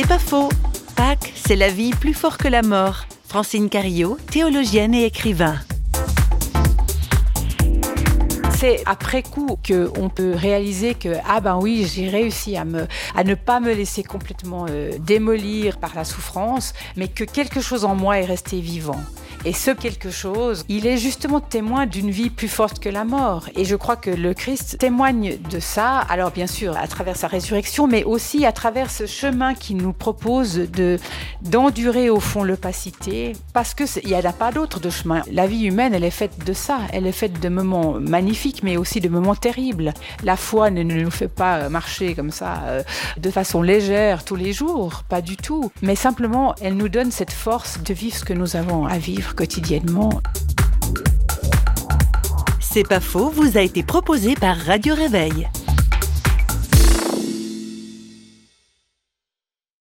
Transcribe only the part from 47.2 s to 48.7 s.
force de vivre ce que nous